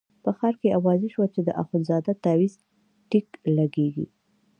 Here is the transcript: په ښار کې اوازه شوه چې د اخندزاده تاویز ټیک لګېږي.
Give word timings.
په 0.23 0.31
ښار 0.37 0.53
کې 0.61 0.75
اوازه 0.77 1.07
شوه 1.13 1.27
چې 1.33 1.41
د 1.47 1.49
اخندزاده 1.63 2.13
تاویز 2.23 2.53
ټیک 3.09 3.27
لګېږي. 3.57 4.05